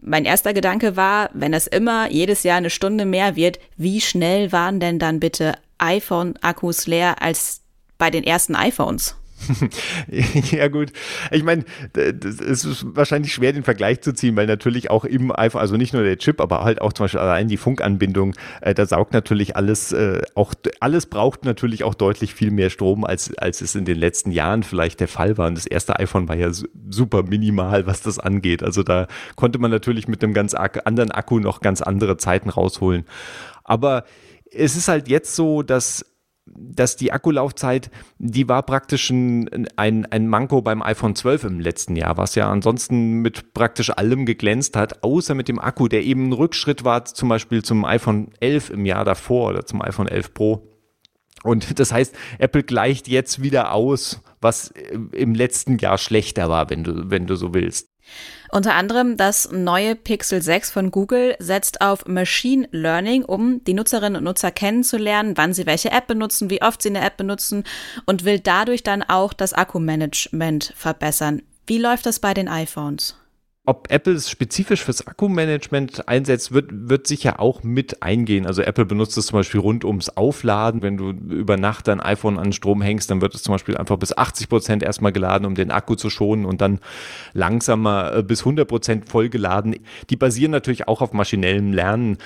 Mein 0.00 0.24
erster 0.24 0.52
Gedanke 0.52 0.96
war, 0.96 1.30
wenn 1.32 1.54
es 1.54 1.66
immer 1.66 2.10
jedes 2.10 2.42
Jahr 2.42 2.58
eine 2.58 2.70
Stunde 2.70 3.04
mehr 3.04 3.36
wird, 3.36 3.58
wie 3.76 4.00
schnell 4.00 4.52
waren 4.52 4.80
denn 4.80 4.98
dann 4.98 5.20
bitte 5.20 5.54
iPhone-Akkus 5.78 6.86
leer 6.86 7.22
als 7.22 7.62
bei 7.98 8.10
den 8.10 8.24
ersten 8.24 8.54
iPhones? 8.54 9.19
ja 10.50 10.68
gut, 10.68 10.92
ich 11.30 11.42
meine, 11.42 11.64
es 11.94 12.64
ist 12.64 12.84
wahrscheinlich 12.94 13.32
schwer, 13.32 13.52
den 13.52 13.62
Vergleich 13.62 14.00
zu 14.00 14.12
ziehen, 14.12 14.36
weil 14.36 14.46
natürlich 14.46 14.90
auch 14.90 15.04
im 15.04 15.32
iPhone, 15.34 15.60
also 15.60 15.76
nicht 15.76 15.92
nur 15.92 16.02
der 16.02 16.18
Chip, 16.18 16.40
aber 16.40 16.64
halt 16.64 16.80
auch 16.80 16.92
zum 16.92 17.04
Beispiel 17.04 17.20
allein 17.20 17.48
die 17.48 17.56
Funkanbindung, 17.56 18.34
äh, 18.60 18.74
da 18.74 18.86
saugt 18.86 19.12
natürlich 19.12 19.56
alles, 19.56 19.92
äh, 19.92 20.22
auch 20.34 20.54
alles 20.80 21.06
braucht 21.06 21.44
natürlich 21.44 21.84
auch 21.84 21.94
deutlich 21.94 22.34
viel 22.34 22.50
mehr 22.50 22.70
Strom, 22.70 23.04
als, 23.04 23.36
als 23.38 23.60
es 23.60 23.74
in 23.74 23.84
den 23.84 23.98
letzten 23.98 24.30
Jahren 24.30 24.62
vielleicht 24.62 25.00
der 25.00 25.08
Fall 25.08 25.38
war. 25.38 25.48
Und 25.48 25.56
das 25.56 25.66
erste 25.66 25.98
iPhone 25.98 26.28
war 26.28 26.36
ja 26.36 26.50
super 26.90 27.22
minimal, 27.22 27.86
was 27.86 28.02
das 28.02 28.18
angeht. 28.18 28.62
Also 28.62 28.82
da 28.82 29.06
konnte 29.36 29.58
man 29.58 29.70
natürlich 29.70 30.08
mit 30.08 30.22
einem 30.22 30.34
ganz 30.34 30.54
anderen 30.54 31.10
Akku 31.10 31.38
noch 31.38 31.60
ganz 31.60 31.80
andere 31.80 32.16
Zeiten 32.16 32.50
rausholen. 32.50 33.04
Aber 33.64 34.04
es 34.52 34.76
ist 34.76 34.88
halt 34.88 35.08
jetzt 35.08 35.34
so, 35.36 35.62
dass 35.62 36.04
dass 36.54 36.96
die 36.96 37.12
Akkulaufzeit, 37.12 37.90
die 38.18 38.48
war 38.48 38.62
praktisch 38.62 39.10
ein, 39.10 39.68
ein, 39.76 40.06
ein 40.06 40.28
Manko 40.28 40.62
beim 40.62 40.82
iPhone 40.82 41.14
12 41.14 41.44
im 41.44 41.60
letzten 41.60 41.96
Jahr, 41.96 42.16
was 42.16 42.34
ja 42.34 42.50
ansonsten 42.50 43.20
mit 43.22 43.54
praktisch 43.54 43.90
allem 43.90 44.26
geglänzt 44.26 44.76
hat, 44.76 45.02
außer 45.02 45.34
mit 45.34 45.48
dem 45.48 45.58
Akku, 45.58 45.88
der 45.88 46.04
eben 46.04 46.28
ein 46.28 46.32
Rückschritt 46.32 46.84
war, 46.84 47.04
zum 47.04 47.28
Beispiel 47.28 47.62
zum 47.62 47.84
iPhone 47.84 48.28
11 48.40 48.70
im 48.70 48.86
Jahr 48.86 49.04
davor 49.04 49.50
oder 49.50 49.66
zum 49.66 49.82
iPhone 49.82 50.08
11 50.08 50.34
Pro. 50.34 50.69
Und 51.42 51.78
das 51.78 51.92
heißt, 51.92 52.14
Apple 52.38 52.62
gleicht 52.62 53.08
jetzt 53.08 53.42
wieder 53.42 53.72
aus, 53.72 54.20
was 54.40 54.72
im 55.12 55.34
letzten 55.34 55.78
Jahr 55.78 55.98
schlechter 55.98 56.48
war, 56.48 56.70
wenn 56.70 56.84
du, 56.84 57.10
wenn 57.10 57.26
du 57.26 57.36
so 57.36 57.54
willst. 57.54 57.88
Unter 58.50 58.74
anderem 58.74 59.16
das 59.16 59.52
neue 59.52 59.94
Pixel 59.94 60.42
6 60.42 60.72
von 60.72 60.90
Google 60.90 61.36
setzt 61.38 61.80
auf 61.80 62.06
Machine 62.06 62.68
Learning, 62.72 63.24
um 63.24 63.62
die 63.62 63.74
Nutzerinnen 63.74 64.16
und 64.16 64.24
Nutzer 64.24 64.50
kennenzulernen, 64.50 65.36
wann 65.36 65.54
sie 65.54 65.66
welche 65.66 65.92
App 65.92 66.08
benutzen, 66.08 66.50
wie 66.50 66.62
oft 66.62 66.82
sie 66.82 66.88
eine 66.88 67.02
App 67.02 67.16
benutzen 67.16 67.62
und 68.06 68.24
will 68.24 68.40
dadurch 68.40 68.82
dann 68.82 69.04
auch 69.04 69.32
das 69.32 69.52
Akkumanagement 69.52 70.72
verbessern. 70.76 71.42
Wie 71.68 71.78
läuft 71.78 72.06
das 72.06 72.18
bei 72.18 72.34
den 72.34 72.48
iPhones? 72.48 73.19
Ob 73.66 73.90
Apple 73.90 74.14
es 74.14 74.30
spezifisch 74.30 74.82
fürs 74.82 75.06
Akkumanagement 75.06 76.08
einsetzt, 76.08 76.50
wird, 76.50 76.70
wird 76.72 77.06
sicher 77.06 77.40
auch 77.40 77.62
mit 77.62 78.02
eingehen. 78.02 78.46
Also 78.46 78.62
Apple 78.62 78.86
benutzt 78.86 79.18
es 79.18 79.26
zum 79.26 79.38
Beispiel 79.38 79.60
rund 79.60 79.84
ums 79.84 80.08
Aufladen. 80.08 80.80
Wenn 80.82 80.96
du 80.96 81.10
über 81.10 81.58
Nacht 81.58 81.86
dein 81.86 82.00
iPhone 82.00 82.38
an 82.38 82.54
Strom 82.54 82.80
hängst, 82.80 83.10
dann 83.10 83.20
wird 83.20 83.34
es 83.34 83.42
zum 83.42 83.52
Beispiel 83.52 83.76
einfach 83.76 83.98
bis 83.98 84.16
80 84.16 84.48
Prozent 84.48 84.82
erstmal 84.82 85.12
geladen, 85.12 85.44
um 85.44 85.54
den 85.54 85.70
Akku 85.70 85.94
zu 85.94 86.08
schonen 86.08 86.46
und 86.46 86.62
dann 86.62 86.80
langsamer 87.34 88.14
äh, 88.16 88.22
bis 88.22 88.40
100 88.40 88.66
Prozent 88.66 89.08
vollgeladen. 89.08 89.76
Die 90.08 90.16
basieren 90.16 90.52
natürlich 90.52 90.88
auch 90.88 91.02
auf 91.02 91.12
maschinellem 91.12 91.74
Lernen, 91.74 92.16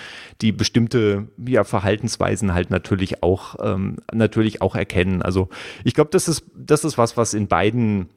die 0.40 0.52
bestimmte 0.52 1.26
ja, 1.44 1.64
Verhaltensweisen 1.64 2.54
halt 2.54 2.70
natürlich 2.70 3.24
auch, 3.24 3.56
ähm, 3.60 3.96
natürlich 4.12 4.62
auch 4.62 4.76
erkennen. 4.76 5.20
Also 5.20 5.48
ich 5.82 5.94
glaube, 5.94 6.10
das 6.12 6.28
ist, 6.28 6.44
das 6.56 6.84
ist 6.84 6.96
was, 6.96 7.16
was 7.16 7.34
in 7.34 7.48
beiden 7.48 8.08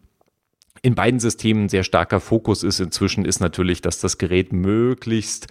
in 0.87 0.95
beiden 0.95 1.19
Systemen 1.19 1.67
sehr 1.67 1.83
starker 1.83 2.21
Fokus 2.21 2.63
ist 2.63 2.79
inzwischen, 2.79 3.25
ist 3.25 3.41
natürlich, 3.41 3.81
dass 3.81 3.99
das 3.99 4.17
Gerät 4.17 4.53
möglichst 4.53 5.47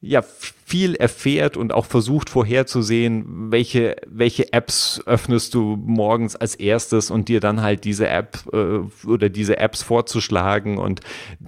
ja, 0.00 0.22
viel 0.22 0.94
erfährt 0.94 1.56
und 1.56 1.72
auch 1.72 1.86
versucht 1.86 2.30
vorherzusehen, 2.30 3.50
welche, 3.50 3.96
welche 4.06 4.52
Apps 4.52 5.02
öffnest 5.06 5.54
du 5.54 5.76
morgens 5.76 6.36
als 6.36 6.54
erstes 6.54 7.10
und 7.10 7.28
dir 7.28 7.40
dann 7.40 7.62
halt 7.62 7.82
diese 7.82 8.08
App 8.08 8.44
äh, 8.52 8.78
oder 9.06 9.28
diese 9.28 9.58
Apps 9.58 9.82
vorzuschlagen 9.82 10.78
und 10.78 11.00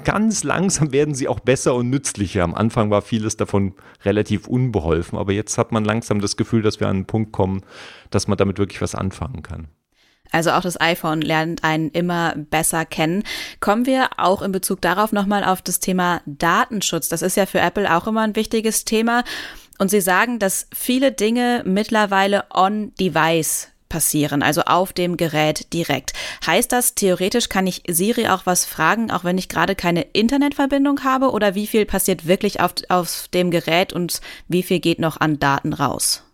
ganz 0.03 0.43
langsam 0.43 0.91
werden 0.91 1.15
sie 1.15 1.29
auch 1.29 1.39
besser 1.39 1.77
und 1.77 1.91
nützlicher. 1.91 2.43
Am 2.43 2.57
Anfang 2.57 2.91
war 2.91 3.03
vieles 3.03 3.37
davon 3.37 3.75
relativ 4.05 4.49
unbeholfen, 4.49 5.17
aber 5.17 5.33
jetzt 5.33 5.57
hat 5.59 5.71
man 5.71 5.85
langsam 5.85 6.21
das 6.21 6.37
Gefühl, 6.37 6.63
dass 6.63 6.81
wir 6.81 6.89
an 6.89 6.97
einen 6.97 7.07
Punkt 7.07 7.31
kommen, 7.31 7.63
dass 8.11 8.27
man 8.27 8.37
damit 8.37 8.59
wirklich 8.59 8.83
was 8.83 8.97
anfangen 8.97 9.43
kann. 9.43 9.69
Also 10.33 10.51
auch 10.53 10.63
das 10.63 10.81
iPhone 10.81 11.21
lernt 11.21 11.63
einen 11.63 11.91
immer 11.91 12.35
besser 12.37 12.85
kennen. 12.85 13.23
Kommen 13.61 13.87
wir 13.87 14.09
auch 14.17 14.43
in 14.43 14.51
Bezug 14.51 14.81
darauf 14.81 15.13
nochmal 15.13 15.45
auf 15.45 15.63
das 15.63 15.79
Thema 15.79 16.23
Datenschutz. 16.27 17.09
Das 17.09 17.23
ist 17.23 17.37
ja 17.37 17.47
für 17.47 17.61
Apple 17.61 17.95
auch 17.95 18.07
immer 18.07 18.23
ein 18.23 18.35
wichtiges 18.35 18.85
Thema. 18.85 19.23
Und 19.79 19.91
Sie 19.91 20.01
sagen, 20.01 20.39
dass 20.39 20.67
viele 20.75 21.13
Dinge 21.13 21.63
mittlerweile 21.65 22.45
on-device 22.53 23.69
passieren, 23.93 24.43
also 24.43 24.63
auf 24.63 24.95
dem 24.95 25.19
Gerät 25.19 25.73
direkt. 25.75 26.15
Heißt 26.47 26.73
das, 26.73 26.95
theoretisch 26.95 27.51
kann 27.51 27.67
ich 27.67 27.83
Siri 27.87 28.27
auch 28.29 28.47
was 28.47 28.65
fragen, 28.65 29.11
auch 29.11 29.23
wenn 29.23 29.37
ich 29.37 29.51
gerade 29.51 29.75
keine 29.75 30.01
Internetverbindung 30.01 31.05
habe? 31.05 31.31
Oder 31.31 31.55
wie 31.55 31.67
viel 31.67 31.85
passiert 31.85 32.27
wirklich 32.27 32.61
auf, 32.61 32.73
auf 32.89 33.29
dem 33.35 33.51
Gerät 33.51 33.93
und 33.93 34.23
wie 34.49 34.63
viel 34.63 34.81
geht 34.81 34.99
noch 34.99 35.21
an 35.21 35.39
Daten 35.39 35.75
raus? 35.75 36.25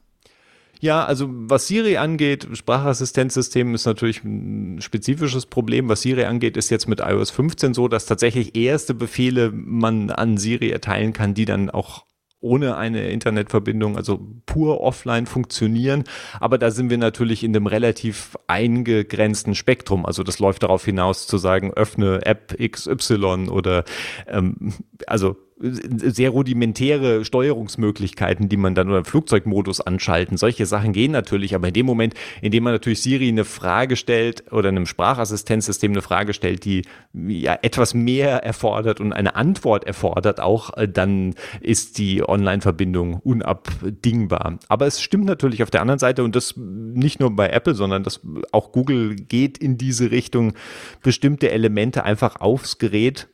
Ja, 0.81 1.05
also 1.05 1.27
was 1.29 1.67
Siri 1.67 1.97
angeht, 1.97 2.49
Sprachassistenzsystem 2.53 3.75
ist 3.75 3.87
natürlich 3.87 4.23
ein 4.23 4.81
spezifisches 4.81 5.47
Problem. 5.47 5.89
Was 5.89 6.03
Siri 6.03 6.25
angeht, 6.25 6.57
ist 6.57 6.71
jetzt 6.71 6.89
mit 6.89 7.01
iOS 7.01 7.31
15 7.31 7.75
so, 7.75 7.89
dass 7.89 8.07
tatsächlich 8.07 8.55
erste 8.57 8.95
Befehle 8.95 9.51
man 9.53 10.11
an 10.11 10.39
Siri 10.39 10.71
erteilen 10.71 11.13
kann, 11.13 11.35
die 11.35 11.45
dann 11.47 11.71
auch 11.71 12.05
ohne 12.41 12.77
eine 12.77 13.09
Internetverbindung, 13.09 13.97
also 13.97 14.21
pur 14.47 14.81
offline 14.81 15.27
funktionieren. 15.27 16.05
Aber 16.39 16.59
da 16.59 16.71
sind 16.71 16.91
wir 16.91 16.99
natürlich 16.99 17.43
in 17.43 17.53
dem 17.53 17.67
relativ 17.67 18.37
eingegrenzten 18.47 19.57
Spektrum. 19.57 20.07
Also 20.07 20.23
das 20.23 20.39
läuft 20.39 20.63
darauf 20.63 20.85
hinaus 20.85 21.27
zu 21.27 21.39
sagen, 21.39 21.73
öffne 21.75 22.25
App 22.25 22.57
XY 22.57 23.49
oder 23.51 23.85
ähm, 24.29 24.73
also 25.07 25.37
sehr 25.61 26.31
rudimentäre 26.31 27.25
Steuerungsmöglichkeiten, 27.25 28.49
die 28.49 28.57
man 28.57 28.75
dann 28.75 28.89
oder 28.89 29.05
Flugzeugmodus 29.05 29.81
anschalten. 29.81 30.37
Solche 30.37 30.67
Sachen 30.67 30.93
gehen 30.93 31.11
natürlich, 31.11 31.55
aber 31.55 31.69
in 31.69 31.75
dem 31.75 31.87
Moment, 31.87 32.15
in 32.43 32.53
dem 32.53 32.65
man 32.65 32.73
natürlich 32.73 33.03
Siri 33.03 33.29
eine 33.29 33.45
Frage 33.45 33.97
stellt 33.97 34.53
oder 34.53 34.69
einem 34.69 34.87
Sprachassistenzsystem 34.87 35.93
eine 35.93 36.03
Frage 36.03 36.33
stellt, 36.33 36.65
die 36.65 36.83
ja 37.13 37.59
etwas 37.63 37.93
mehr 37.95 38.45
erfordert 38.45 39.01
und 39.01 39.13
eine 39.13 39.35
Antwort 39.35 39.85
erfordert 39.85 40.41
auch, 40.41 40.77
äh, 40.77 40.89
dann 40.89 41.35
ist 41.61 41.99
die 41.99 42.27
Online-Verbindung 42.27 43.15
unabdingbar. 43.15 44.59
Aber 44.69 44.87
es 44.87 45.03
stimmt 45.03 45.25
natürlich 45.25 45.63
auf 45.63 45.71
der 45.71 45.81
anderen 45.81 45.99
Seite 45.99 46.23
und 46.23 46.37
das 46.37 46.55
nicht 46.57 47.19
nur 47.19 47.35
bei 47.35 47.49
Apple, 47.51 47.75
sondern 47.75 48.05
das 48.05 48.21
auch 48.53 48.71
Google 48.71 49.17
geht 49.17 49.59
in 49.59 49.77
diese 49.77 50.11
Richtung, 50.13 50.55
bestimmte 51.03 51.51
Elemente 51.51 52.05
einfach 52.05 52.37
aufs 52.41 52.79
Gerät 52.79 53.29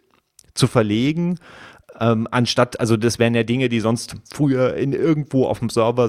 zu 0.54 0.68
verlegen 0.68 1.38
ähm, 2.00 2.28
anstatt, 2.30 2.80
also 2.80 2.96
das 2.96 3.18
wären 3.18 3.34
ja 3.34 3.42
Dinge, 3.42 3.68
die 3.68 3.80
sonst 3.80 4.16
früher 4.32 4.74
in 4.74 4.92
irgendwo 4.92 5.46
auf 5.46 5.58
dem 5.60 5.68
Server 5.68 6.08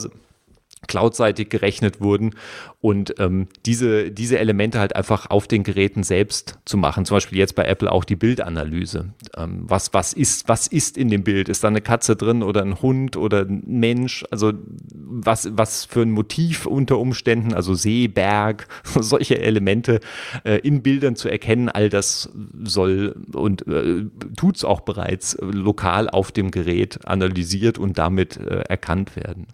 cloudseitig 0.87 1.49
gerechnet 1.49 2.01
wurden 2.01 2.35
und 2.81 3.15
ähm, 3.19 3.47
diese, 3.65 4.11
diese 4.11 4.37
Elemente 4.37 4.79
halt 4.79 4.95
einfach 4.95 5.29
auf 5.29 5.47
den 5.47 5.63
Geräten 5.63 6.03
selbst 6.03 6.59
zu 6.65 6.77
machen. 6.77 7.05
Zum 7.05 7.15
Beispiel 7.15 7.37
jetzt 7.37 7.55
bei 7.55 7.65
Apple 7.65 7.91
auch 7.91 8.03
die 8.03 8.15
Bildanalyse. 8.15 9.13
Ähm, 9.35 9.63
was, 9.67 9.93
was, 9.93 10.13
ist, 10.13 10.47
was 10.47 10.67
ist 10.67 10.97
in 10.97 11.09
dem 11.09 11.23
Bild? 11.23 11.49
Ist 11.49 11.63
da 11.63 11.67
eine 11.67 11.81
Katze 11.81 12.15
drin 12.15 12.43
oder 12.43 12.61
ein 12.61 12.81
Hund 12.81 13.17
oder 13.17 13.41
ein 13.41 13.63
Mensch? 13.65 14.23
Also 14.29 14.53
was, 14.93 15.49
was 15.57 15.85
für 15.85 16.01
ein 16.01 16.11
Motiv 16.11 16.65
unter 16.65 16.99
Umständen, 16.99 17.53
also 17.53 17.73
See, 17.73 18.07
Berg, 18.07 18.67
solche 18.99 19.39
Elemente 19.39 19.99
äh, 20.43 20.59
in 20.59 20.83
Bildern 20.83 21.15
zu 21.15 21.29
erkennen, 21.29 21.69
all 21.69 21.89
das 21.89 22.29
soll 22.63 23.15
und 23.33 23.67
äh, 23.67 24.05
tut 24.35 24.57
es 24.57 24.63
auch 24.63 24.81
bereits 24.81 25.37
lokal 25.41 26.09
auf 26.09 26.31
dem 26.31 26.51
Gerät 26.51 26.99
analysiert 27.05 27.77
und 27.77 27.97
damit 27.97 28.37
äh, 28.37 28.61
erkannt 28.67 29.15
werden. 29.15 29.47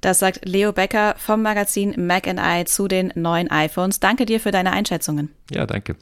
Das 0.00 0.18
sagt 0.18 0.44
Leo 0.44 0.72
Becker 0.72 1.14
vom 1.18 1.42
Magazin 1.42 1.94
Mac 2.06 2.26
I 2.26 2.64
zu 2.64 2.88
den 2.88 3.12
neuen 3.14 3.50
iPhones. 3.50 4.00
Danke 4.00 4.26
dir 4.26 4.40
für 4.40 4.50
deine 4.50 4.72
Einschätzungen. 4.72 5.30
Ja, 5.50 5.66
danke. 5.66 5.96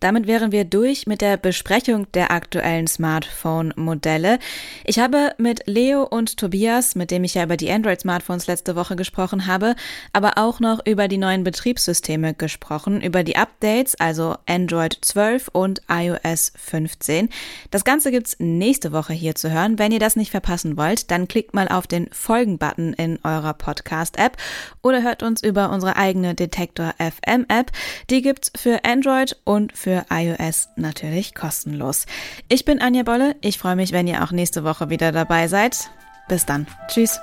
Damit 0.00 0.26
wären 0.26 0.50
wir 0.50 0.64
durch 0.64 1.06
mit 1.06 1.20
der 1.20 1.36
Besprechung 1.36 2.10
der 2.12 2.30
aktuellen 2.30 2.86
Smartphone-Modelle. 2.86 4.38
Ich 4.84 4.98
habe 4.98 5.34
mit 5.36 5.66
Leo 5.66 6.04
und 6.04 6.38
Tobias, 6.38 6.94
mit 6.94 7.10
dem 7.10 7.22
ich 7.22 7.34
ja 7.34 7.44
über 7.44 7.58
die 7.58 7.70
Android-Smartphones 7.70 8.46
letzte 8.46 8.76
Woche 8.76 8.96
gesprochen 8.96 9.46
habe, 9.46 9.76
aber 10.14 10.38
auch 10.38 10.58
noch 10.58 10.80
über 10.86 11.06
die 11.06 11.18
neuen 11.18 11.44
Betriebssysteme 11.44 12.32
gesprochen, 12.32 13.02
über 13.02 13.22
die 13.22 13.36
Updates, 13.36 13.94
also 14.00 14.36
Android 14.46 14.96
12 15.02 15.48
und 15.52 15.82
iOS 15.90 16.52
15. 16.56 17.28
Das 17.70 17.84
Ganze 17.84 18.10
gibt's 18.10 18.36
nächste 18.38 18.92
Woche 18.92 19.12
hier 19.12 19.34
zu 19.34 19.50
hören. 19.50 19.78
Wenn 19.78 19.92
ihr 19.92 20.00
das 20.00 20.16
nicht 20.16 20.30
verpassen 20.30 20.78
wollt, 20.78 21.10
dann 21.10 21.28
klickt 21.28 21.52
mal 21.52 21.68
auf 21.68 21.86
den 21.86 22.08
Folgen-Button 22.10 22.94
in 22.94 23.18
eurer 23.22 23.52
Podcast-App 23.52 24.38
oder 24.80 25.02
hört 25.02 25.22
uns 25.22 25.42
über 25.42 25.68
unsere 25.70 25.96
eigene 25.96 26.34
Detektor 26.34 26.94
FM 26.96 27.44
App. 27.48 27.70
Die 28.08 28.22
gibt's 28.22 28.50
für 28.56 28.82
Android 28.84 29.36
und 29.50 29.76
für 29.76 30.04
iOS 30.10 30.68
natürlich 30.76 31.34
kostenlos. 31.34 32.06
Ich 32.48 32.64
bin 32.64 32.80
Anja 32.80 33.02
Bolle. 33.02 33.34
Ich 33.40 33.58
freue 33.58 33.74
mich, 33.74 33.90
wenn 33.90 34.06
ihr 34.06 34.22
auch 34.22 34.30
nächste 34.30 34.62
Woche 34.62 34.90
wieder 34.90 35.10
dabei 35.10 35.48
seid. 35.48 35.90
Bis 36.28 36.46
dann. 36.46 36.68
Tschüss. 36.86 37.18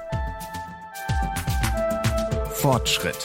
Fortschritt. 2.51 3.17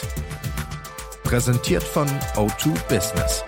Präsentiert 1.25 1.83
von 1.83 2.07
O2 2.35 2.69
Business. 2.87 3.43